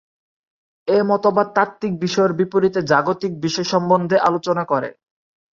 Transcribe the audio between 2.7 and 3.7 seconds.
জাগতিক বিষয়